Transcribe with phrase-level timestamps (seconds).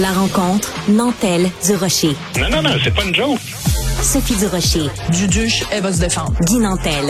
[0.00, 2.14] La rencontre Nantel du Rocher.
[2.38, 3.40] Non, non, non, c'est pas une joke.
[4.00, 4.88] Sophie du Rocher.
[5.10, 6.34] Duduche, elle va se défendre.
[6.42, 7.06] Guy Nantel.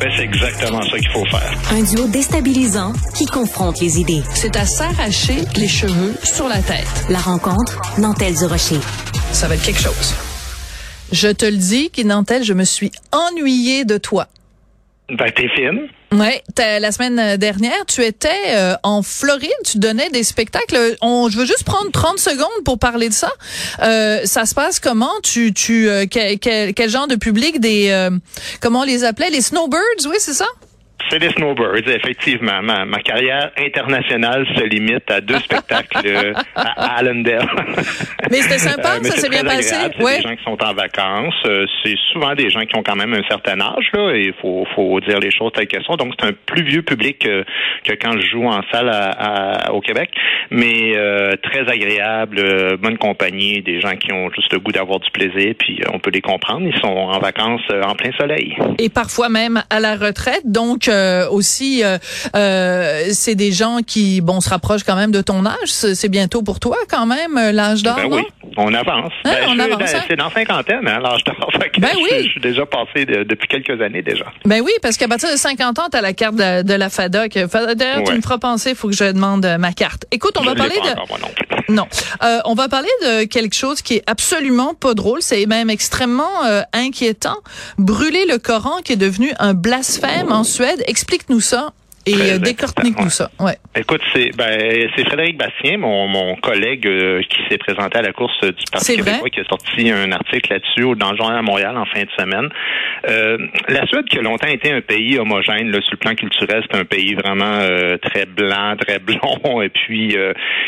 [0.00, 1.52] Ben, c'est exactement ça qu'il faut faire.
[1.70, 4.22] Un duo déstabilisant qui confronte les idées.
[4.34, 6.88] C'est à s'arracher les cheveux sur la tête.
[7.08, 8.80] La rencontre Nantel du Rocher.
[9.30, 10.12] Ça va être quelque chose.
[11.12, 14.26] Je te le dis, Guy Nantel, je me suis ennuyée de toi.
[15.10, 15.86] Ben, t'es fine.
[16.12, 20.96] Ouais, la semaine dernière, tu étais euh, en Floride, tu donnais des spectacles.
[21.00, 23.32] On, je veux juste prendre 30 secondes pour parler de ça.
[23.82, 25.12] Euh, ça se passe comment?
[25.22, 28.10] Tu, tu, euh, quel, quel, genre de public Des, euh,
[28.60, 29.30] comment on les appelait?
[29.30, 30.46] Les snowbirds, oui, c'est ça?
[31.08, 32.62] C'est les Snowbirds, effectivement.
[32.62, 37.48] Ma, ma, carrière internationale se limite à deux spectacles euh, à Allendale.
[38.30, 39.74] Mais c'était sympa, euh, ça s'est bien passé.
[39.74, 41.34] C'est des gens qui sont en vacances.
[41.46, 44.34] Euh, c'est souvent des gens qui ont quand même un certain âge, là, et il
[44.40, 45.96] faut, faut dire les choses telles qu'elles sont.
[45.96, 47.44] Donc, c'est un plus vieux public que,
[47.84, 50.10] que quand je joue en salle à, à, au Québec.
[50.50, 55.10] Mais euh, très agréable, bonne compagnie, des gens qui ont juste le goût d'avoir du
[55.10, 56.66] plaisir, puis on peut les comprendre.
[56.66, 58.56] Ils sont en vacances en plein soleil.
[58.78, 60.42] Et parfois même à la retraite.
[60.44, 61.98] Donc, euh, aussi, euh,
[62.36, 65.66] euh, c'est des gens qui, bon, se rapprochent quand même de ton âge.
[65.66, 68.22] C'est bientôt pour toi quand même l'âge d'or, ben Oui,
[68.56, 69.12] on avance.
[69.24, 69.94] Hein, ben, on avance.
[69.94, 70.02] Hein?
[70.08, 71.50] C'est dans cinquantaine, hein, l'âge d'or.
[71.78, 72.24] Ben oui.
[72.24, 74.26] Je, suis déjà passé depuis quelques années déjà.
[74.44, 76.90] Ben oui, parce qu'à partir de 50 ans, tu as la carte de, de la
[76.90, 77.32] FADOC.
[77.76, 80.04] D'ailleurs, tu me feras penser, il faut que je demande ma carte.
[80.10, 80.90] Écoute, on je va parler de...
[80.90, 81.18] Encore, moi
[81.68, 81.86] non, non.
[82.44, 85.22] on va parler de quelque chose qui est absolument pas drôle.
[85.22, 87.38] C'est même extrêmement inquiétant.
[87.78, 91.72] Brûler le Coran qui est devenu un blasphème en Suède Explique-nous ça
[92.04, 93.30] et euh, décortique-nous ça.
[93.38, 93.56] Ouais.
[93.76, 98.12] Écoute, c'est ben, c'est Frédéric Bastien, mon, mon collègue euh, qui s'est présenté à la
[98.12, 101.76] course du Parti québécois, qui a sorti un article là-dessus dans le Journal à Montréal
[101.76, 102.48] en fin de semaine.
[103.08, 106.64] Euh, la Suède, qui a longtemps été un pays homogène là, sur le plan culturel,
[106.70, 110.16] c'est un pays vraiment euh, très blanc, très blond, et puis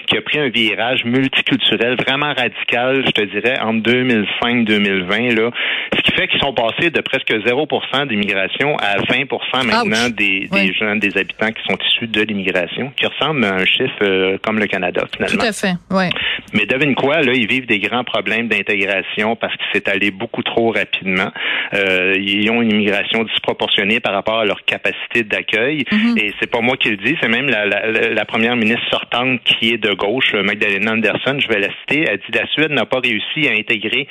[0.06, 5.34] qui a pris un virage multiculturel vraiment radical, je te dirais, en 2005-2020.
[5.34, 5.50] Là,
[5.96, 10.72] ce qui fait qu'ils sont passés de presque 0% d'immigration à 20% maintenant des, des
[10.72, 14.66] jeunes, des qui sont issus de l'immigration, qui ressemble à un chiffre euh, comme le
[14.66, 15.38] Canada, finalement.
[15.38, 16.10] Tout à fait, oui.
[16.54, 20.42] Mais devine quoi, là, ils vivent des grands problèmes d'intégration parce que c'est allé beaucoup
[20.42, 21.30] trop rapidement.
[21.74, 25.84] Euh, ils ont une immigration disproportionnée par rapport à leur capacité d'accueil.
[25.90, 26.18] Mm-hmm.
[26.18, 29.40] Et c'est pas moi qui le dis, c'est même la, la, la, première ministre sortante
[29.44, 32.86] qui est de gauche, Magdalena Anderson, je vais la citer, elle dit la Suède n'a
[32.86, 34.06] pas réussi à intégrer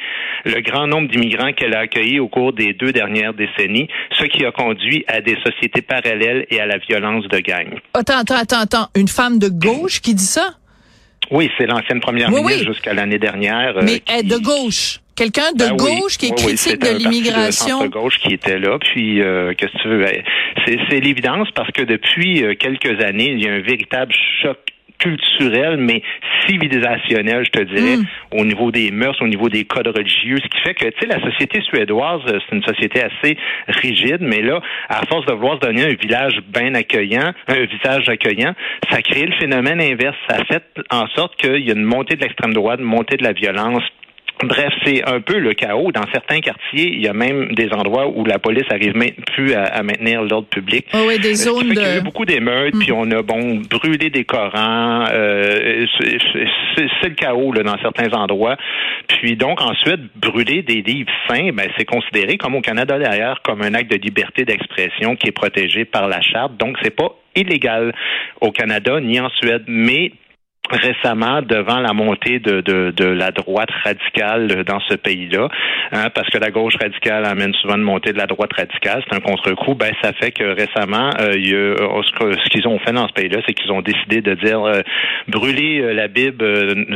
[0.46, 3.88] le grand nombre d'immigrants qu'elle a accueillis au cours des deux dernières décennies,
[4.20, 7.68] ce qui a conduit à des sociétés parallèles et à la violence de gang.
[7.94, 8.88] Attends, attends, attends, attends.
[8.96, 10.56] Une femme de gauche qui dit ça?
[11.31, 13.78] Oui, c'est l'ancienne première ministre jusqu'à l'année dernière.
[13.78, 15.00] Euh, Mais elle de gauche.
[15.16, 17.84] Quelqu'un de ben gauche qui est critique de l'immigration.
[17.84, 18.79] de gauche qui était là.
[18.79, 20.03] Puis, euh, qu'est-ce que tu veux?
[20.03, 20.23] Ben,
[20.66, 24.57] c'est l'évidence parce que depuis euh, quelques années, il y a un véritable choc
[25.03, 26.02] culturel, mais
[26.47, 28.40] civilisationnel, je te dirais, mm.
[28.40, 31.08] au niveau des mœurs, au niveau des codes religieux, ce qui fait que, tu sais,
[31.08, 33.38] la société suédoise, euh, c'est une société assez
[33.68, 38.08] rigide, mais là, à force de vouloir se donner un village bien accueillant, un visage
[38.08, 38.53] accueillant,
[38.90, 40.16] ça crée le phénomène inverse.
[40.30, 43.24] Ça fait en sorte qu'il y a une montée de l'extrême droite, une montée de
[43.24, 43.84] la violence,
[44.41, 45.91] Bref, c'est un peu le chaos.
[45.91, 49.53] Dans certains quartiers, il y a même des endroits où la police arrive même plus
[49.53, 50.85] à, maintenir l'ordre public.
[50.94, 51.73] Oh oui, des zones de...
[51.73, 52.95] Il y a eu beaucoup d'émeutes, puis mm.
[52.95, 55.05] on a bon brûlé des Corans.
[55.11, 55.85] Euh,
[56.75, 58.57] c'est le chaos là, dans certains endroits.
[59.07, 63.61] Puis donc ensuite, brûler des livres saints, ben, c'est considéré comme au Canada d'ailleurs comme
[63.61, 66.57] un acte de liberté d'expression qui est protégé par la charte.
[66.57, 67.94] Donc c'est pas illégal
[68.41, 70.11] au Canada ni en Suède, mais
[70.72, 75.50] récemment devant la montée de, de, de, la droite radicale dans ce pays-là,
[75.91, 79.16] hein, parce que la gauche radicale amène souvent une montée de la droite radicale, c'est
[79.16, 82.79] un contre-coup, ben ça fait que récemment, euh, il y a, euh, ce qu'ils ont
[82.79, 84.81] fait dans ce pays-là, c'est qu'ils ont décidé de dire euh,
[85.28, 86.44] brûler euh, la Bible,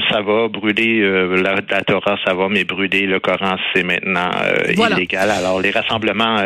[0.09, 1.01] ça va, brûler
[1.41, 4.31] la, la, Torah, ça va, mais brûler le Coran, c'est maintenant
[4.69, 5.29] illégal.
[5.29, 6.37] Alors les rassemblements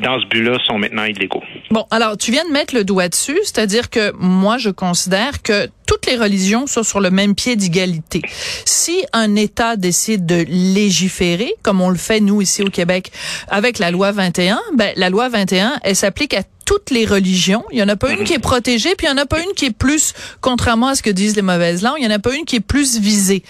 [0.00, 1.42] dans ce but-là sont maintenant illégaux.
[1.70, 5.68] Bon, alors tu viens de mettre le doigt dessus, c'est-à-dire que moi je considère que
[5.94, 8.20] toutes les religions sont sur le même pied d'égalité.
[8.64, 13.12] Si un État décide de légiférer, comme on le fait nous ici au Québec
[13.46, 17.62] avec la loi 21, ben la loi 21, elle s'applique à toutes les religions.
[17.70, 19.40] Il y en a pas une qui est protégée, puis il y en a pas
[19.40, 22.10] une qui est plus, contrairement à ce que disent les mauvaises langues, il y en
[22.10, 23.44] a pas une qui est plus visée.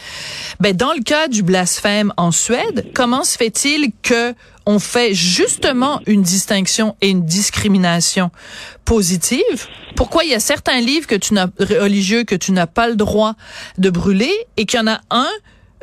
[0.61, 4.35] Ben dans le cas du blasphème en Suède, comment se fait-il que
[4.67, 8.31] on fait justement une distinction et une discrimination
[8.85, 9.67] positive.
[9.97, 12.97] Pourquoi il y a certains livres que tu n'as religieux que tu n'as pas le
[12.97, 13.35] droit
[13.79, 15.29] de brûler et qu'il y en a un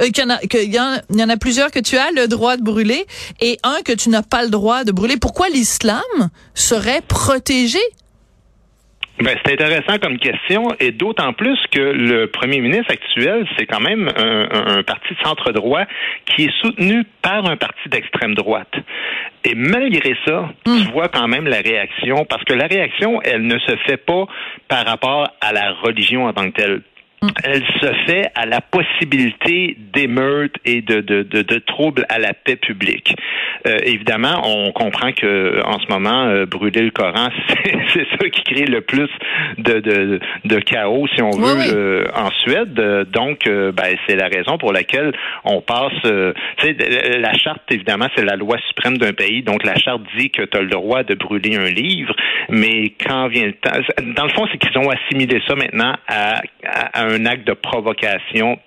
[0.01, 2.57] euh, qu'il y, en a, qu'il y, en, a plusieurs que tu as le droit
[2.57, 3.05] de brûler
[3.39, 5.17] et un que tu n'as pas le droit de brûler?
[5.17, 6.01] Pourquoi l'islam
[6.55, 7.79] serait protégé
[9.23, 13.79] Ben, c'est intéressant comme question, et d'autant plus que le premier ministre actuel, c'est quand
[13.79, 15.83] même un, parti de centre-droit
[16.25, 18.73] qui est soutenu par un parti d'extrême droite.
[19.43, 20.91] Et malgré ça, tu hmm.
[20.91, 24.25] vois quand même la réaction, parce que la réaction, elle ne se fait pas
[24.67, 26.81] par rapport à la religion en tant que telle
[27.43, 32.55] elle se fait à la possibilité d'émeutes et de, de, de, troubles à la paix
[32.55, 33.15] publique.
[33.67, 37.29] Euh, évidemment, on comprend que en ce moment, euh, brûler le Coran,
[37.93, 39.09] c'est ça qui crée le plus
[39.59, 42.73] de, de, de chaos, si on veut, euh, en Suède.
[43.11, 45.13] Donc, ben, c'est la raison pour laquelle
[45.43, 45.93] on passe.
[46.59, 46.75] sais,
[47.19, 49.43] la charte, évidemment, c'est la loi suprême d'un pays.
[49.43, 52.15] Donc, la charte dit que tu as le droit de brûler un livre,
[52.49, 53.79] mais quand vient le temps,
[54.15, 58.59] dans le fond, c'est qu'ils ont assimilé ça maintenant à, à un acte de provocation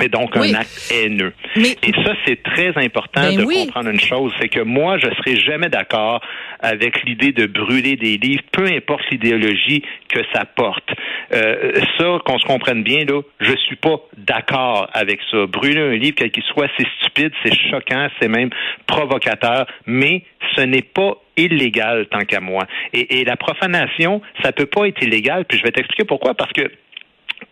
[0.00, 1.32] et donc un acte haineux.
[1.56, 5.36] Et ça, c'est très important ben de comprendre une chose, c'est que moi, je serai
[5.36, 6.20] jamais d'accord
[6.60, 10.88] avec l'idée de brûler des livres, peu importe l'idéologie que ça porte.
[11.32, 15.46] Euh, ça, qu'on se comprenne bien, là, je suis pas d'accord avec ça.
[15.46, 18.50] Brûler un livre, quel qu'il soit, c'est stupide, c'est choquant, c'est même
[18.86, 20.22] provocateur, mais
[20.56, 22.66] ce n'est pas illégal tant qu'à moi.
[22.92, 26.52] Et, et la profanation, ça peut pas être illégal, puis je vais t'expliquer pourquoi, parce
[26.52, 26.70] que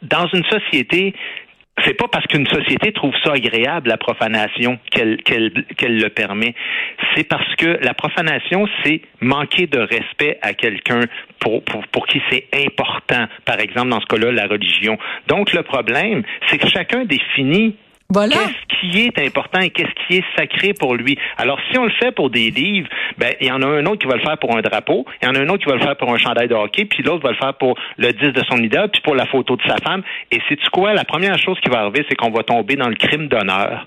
[0.02, 1.14] dans une société,
[1.84, 6.54] c'est pas parce qu'une société trouve ça agréable, la profanation, qu'elle le permet.
[7.14, 11.02] C'est parce que la profanation, c'est manquer de respect à quelqu'un
[11.38, 13.26] pour qui c'est important.
[13.44, 14.98] Par exemple, dans ce cas-là, la religion.
[15.28, 17.76] Donc, le problème, c'est que chacun définit
[18.10, 18.36] voilà.
[18.36, 21.18] Qu'est-ce qui est important et qu'est-ce qui est sacré pour lui?
[21.36, 22.88] Alors, si on le fait pour des livres,
[23.18, 25.26] ben, il y en a un autre qui va le faire pour un drapeau, il
[25.26, 27.02] y en a un autre qui va le faire pour un chandail de hockey, puis
[27.02, 29.62] l'autre va le faire pour le disque de son idole, puis pour la photo de
[29.62, 30.02] sa femme.
[30.30, 30.94] Et c'est tu quoi?
[30.94, 33.86] La première chose qui va arriver, c'est qu'on va tomber dans le crime d'honneur.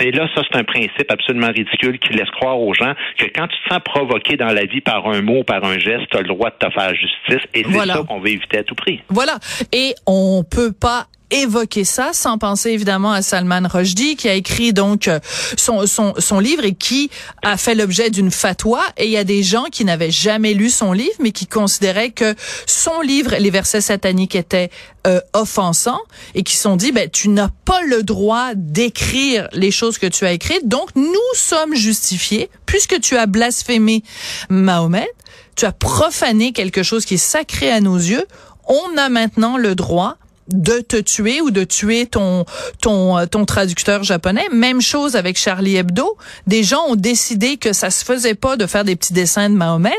[0.00, 3.46] Et là, ça, c'est un principe absolument ridicule qui laisse croire aux gens que quand
[3.46, 6.22] tu te sens provoqué dans la vie par un mot, par un geste, tu as
[6.22, 7.46] le droit de te faire justice.
[7.54, 9.02] Et c'est ça qu'on veut éviter à tout prix.
[9.10, 9.38] Voilà.
[9.70, 14.72] Et on peut pas évoquer ça sans penser évidemment à Salman Rushdie qui a écrit
[14.72, 15.18] donc euh,
[15.56, 17.10] son, son, son livre et qui
[17.42, 18.82] a fait l'objet d'une fatwa.
[18.96, 22.10] Et il y a des gens qui n'avaient jamais lu son livre mais qui considéraient
[22.10, 22.34] que
[22.66, 24.70] son livre les versets sataniques étaient
[25.06, 26.02] euh, offensants
[26.34, 30.26] et qui sont dit ben tu n'as pas le droit d'écrire les choses que tu
[30.26, 30.68] as écrites.
[30.68, 34.04] Donc nous sommes justifiés puisque tu as blasphémé
[34.50, 35.08] Mahomet
[35.54, 38.24] tu as profané quelque chose qui est sacré à nos yeux
[38.66, 40.16] on a maintenant le droit
[40.48, 42.44] de te tuer ou de tuer ton
[42.80, 44.46] ton euh, ton traducteur japonais.
[44.52, 46.16] Même chose avec Charlie Hebdo.
[46.46, 49.54] Des gens ont décidé que ça se faisait pas de faire des petits dessins de
[49.54, 49.92] Mahomet,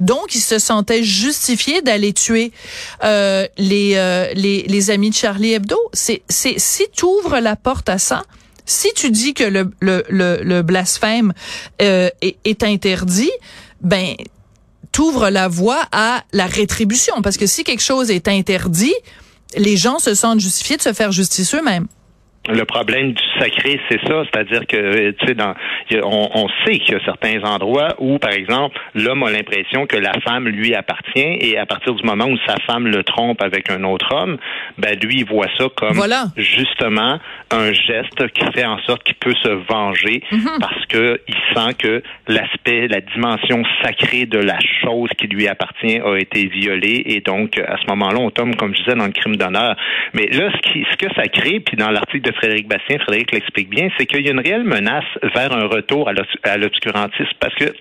[0.00, 2.52] donc ils se sentaient justifiés d'aller tuer
[3.04, 5.78] euh, les, euh, les les amis de Charlie Hebdo.
[5.92, 8.22] C'est c'est si tu ouvres la porte à ça,
[8.66, 11.32] si tu dis que le le le, le blasphème
[11.82, 13.32] euh, est, est interdit,
[13.80, 14.14] ben
[14.92, 18.94] t'ouvres la voie à la rétribution parce que si quelque chose est interdit,
[19.56, 21.86] les gens se sentent justifiés de se faire justice eux-mêmes.
[22.48, 25.54] Le problème du sacré, c'est ça, c'est-à-dire que tu sais, dans,
[26.02, 29.96] on, on, sait qu'il y a certains endroits où, par exemple, l'homme a l'impression que
[29.96, 33.70] la femme lui appartient, et à partir du moment où sa femme le trompe avec
[33.70, 34.38] un autre homme,
[34.78, 35.98] ben lui il voit ça comme
[36.36, 37.18] justement
[37.50, 40.60] un geste qui fait en sorte qu'il peut se venger mm-hmm.
[40.60, 46.00] parce que il sent que l'aspect, la dimension sacrée de la chose qui lui appartient
[46.00, 49.12] a été violée, et donc à ce moment-là, on tombe, comme je disais, dans le
[49.12, 49.76] crime d'honneur.
[50.14, 53.32] Mais là, ce, qui, ce que ça crée, puis dans l'article de Frédéric Bastien, Frédéric
[53.32, 55.04] l'explique bien, c'est qu'il y a une réelle menace
[55.34, 57.72] vers un retour à l'obscurantisme parce que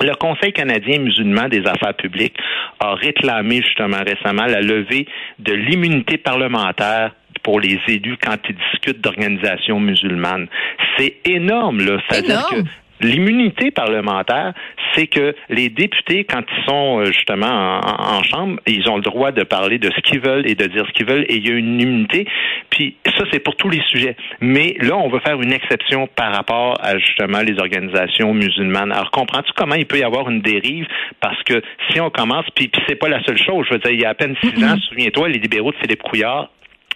[0.00, 2.36] le Conseil canadien musulman des affaires publiques
[2.80, 5.06] a réclamé justement récemment la levée
[5.38, 10.48] de l'immunité parlementaire pour les élus quand ils discutent d'organisations musulmanes.
[10.98, 11.98] C'est énorme, là.
[12.08, 12.56] C'est-à-dire que
[13.00, 14.54] L'immunité parlementaire,
[14.94, 19.32] c'est que les députés, quand ils sont euh, justement en, chambre, ils ont le droit
[19.32, 21.50] de parler de ce qu'ils veulent et de dire ce qu'ils veulent, et il y
[21.50, 22.26] a une immunité.
[22.70, 24.16] Puis ça, c'est pour tous les sujets.
[24.40, 28.92] Mais là, on veut faire une exception par rapport à justement les organisations musulmanes.
[28.92, 30.86] Alors, comprends-tu comment il peut y avoir une dérive?
[31.20, 33.66] Parce que si on commence, puis, puis c'est pas la seule chose.
[33.68, 36.02] Je veux dire, il y a à peine six ans, souviens-toi, les libéraux de Philippe
[36.02, 36.50] Couillard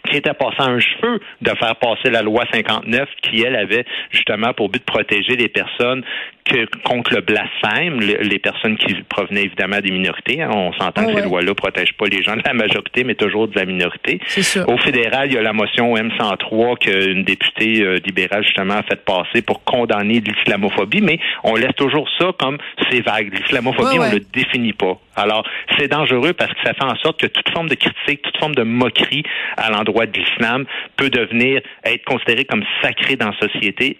[0.08, 4.52] qui était passé un cheveu de faire passer la loi 59 qui, elle, avait justement
[4.52, 6.02] pour but de protéger les personnes
[6.50, 10.42] que, contre le blasphème, les personnes qui provenaient évidemment des minorités.
[10.42, 10.50] Hein.
[10.52, 13.48] on s'entend que ces lois-là ne protègent pas les gens de la majorité, mais toujours
[13.48, 14.20] de la minorité.
[14.66, 19.02] Au fédéral, il y a la motion M103 qu'une députée euh, libérale, justement, a fait
[19.04, 22.58] passer pour condamner l'islamophobie, mais on laisse toujours ça comme
[22.90, 23.32] c'est vague.
[23.32, 24.98] L'islamophobie, on ne le définit pas.
[25.16, 25.46] Alors,
[25.78, 28.54] c'est dangereux parce que ça fait en sorte que toute forme de critique, toute forme
[28.54, 29.22] de moquerie
[29.56, 30.64] à l'endroit de l'islam
[30.96, 33.98] peut devenir, être considérée comme sacrée dans la société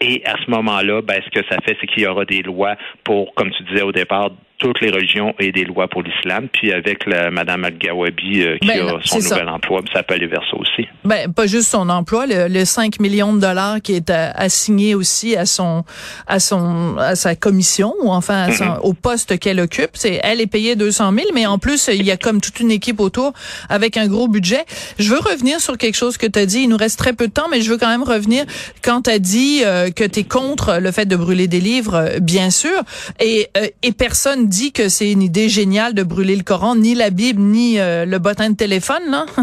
[0.00, 2.76] et à ce moment-là, ben, ce que ça fait, c'est qu'il y aura des lois
[3.04, 4.30] pour, comme tu disais au départ,
[4.62, 6.48] toutes les religions et des lois pour l'islam.
[6.52, 9.52] Puis avec la Madame Al-Gawabi euh, qui Ben, a son nouvel ça.
[9.52, 10.86] emploi, ça peut aller vers ça aussi.
[11.04, 14.94] Ben, pas juste son emploi, le, le 5 millions de dollars qui est euh, assigné
[14.94, 15.84] aussi à son,
[16.26, 19.90] à son, à sa commission ou enfin à son- au poste qu'elle occupe.
[19.94, 22.70] C'est, elle est payée 200 000, mais en plus il y a comme toute une
[22.70, 23.32] équipe autour
[23.68, 24.64] avec un gros budget.
[24.98, 26.60] Je veux revenir sur quelque chose que tu as dit.
[26.62, 28.44] Il nous reste très peu de temps, mais je veux quand même revenir
[28.82, 32.18] quand tu as dit euh, que tu es contre le fait de brûler des livres,
[32.20, 32.80] bien sûr,
[33.20, 36.94] et, euh, et personne dit que c'est une idée géniale de brûler le Coran, ni
[36.94, 39.26] la Bible, ni euh, le bottin de téléphone, là.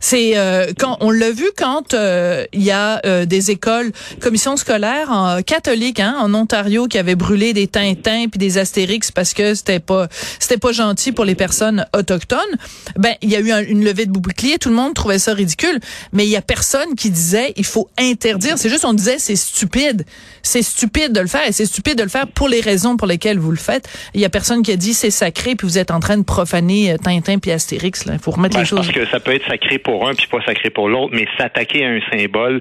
[0.00, 4.56] C'est euh, quand on l'a vu quand euh, il y a euh, des écoles, commissions
[4.56, 9.54] scolaires catholiques hein, en Ontario qui avaient brûlé des Tintins puis des Astérix parce que
[9.56, 10.06] c'était pas
[10.38, 12.38] c'était pas gentil pour les personnes autochtones.
[12.96, 15.34] Ben il y a eu un- une levée de bouclier, tout le monde trouvait ça
[15.34, 15.80] ridicule,
[16.12, 18.58] mais il y a personne qui disait il faut interdire.
[18.58, 20.04] C'est juste on disait c'est stupide,
[20.48, 23.06] c'est stupide de le faire et c'est stupide de le faire pour les raisons pour
[23.06, 23.88] lesquelles vous le faites.
[24.14, 26.24] Il y a personne qui a dit c'est sacré puis vous êtes en train de
[26.24, 28.06] profaner euh, Tintin puis Astérix.
[28.06, 28.14] Là.
[28.14, 28.90] Il faut remettre Ben, les choses.
[28.90, 31.88] que ça peut être sacré pour un puis pas sacré pour l'autre, mais s'attaquer à
[31.90, 32.60] un symbole,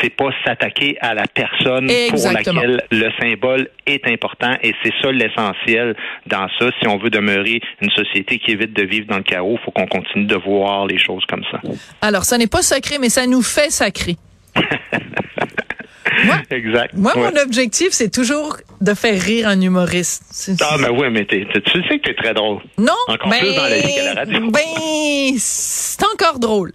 [0.00, 2.60] c'est pas s'attaquer à la personne Exactement.
[2.60, 5.94] pour laquelle le symbole est important et c'est ça l'essentiel
[6.26, 6.70] dans ça.
[6.80, 9.86] Si on veut demeurer une société qui évite de vivre dans le chaos, faut qu'on
[9.86, 11.60] continue de voir les choses comme ça.
[12.00, 14.16] Alors, ça n'est pas sacré, mais ça nous fait sacré.
[16.24, 16.94] moi, Exact.
[16.94, 17.30] moi Ouais.
[17.32, 20.50] mon objectif, c'est toujours de faire rire un humoriste.
[20.60, 22.60] Ah, ben oui, mais tu sais que t'es très drôle.
[22.78, 24.50] non, Encore ben, plus dans la vie qu'à la radio.
[24.50, 26.72] Ben, c'est encore drôle.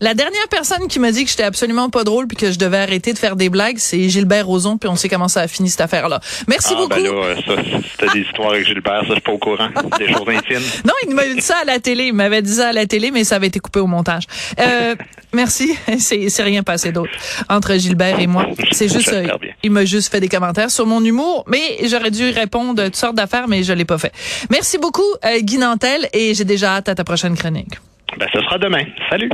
[0.00, 2.78] La dernière personne qui m'a dit que j'étais absolument pas drôle puis que je devais
[2.78, 5.68] arrêter de faire des blagues, c'est Gilbert Rozon, puis on sait comment ça a fini
[5.68, 6.20] cette affaire-là.
[6.46, 6.88] Merci ah, beaucoup.
[6.90, 7.54] ben là, ça,
[7.90, 9.68] c'était des histoires avec Gilbert, ça, je suis pas au courant.
[9.98, 10.62] Des choses intimes.
[10.84, 12.04] Non, il m'avait dit ça à la télé.
[12.04, 14.22] Il m'avait dit ça à la télé, mais ça avait été coupé au montage.
[14.60, 14.94] Euh,
[15.32, 15.76] merci.
[15.98, 17.10] C'est, c'est rien passé d'autre
[17.48, 18.46] entre Gilbert et moi.
[18.70, 19.26] C'est juste, euh,
[19.64, 22.96] il m'a juste fait des commentaires sur mon humour, mais j'aurais dû répondre à toutes
[22.96, 24.12] sortes d'affaires, mais je l'ai pas fait.
[24.48, 27.74] Merci beaucoup, euh, Guy Nantel, et j'ai déjà hâte à ta prochaine chronique.
[28.16, 28.84] Ben, ce sera demain.
[29.10, 29.30] Salut.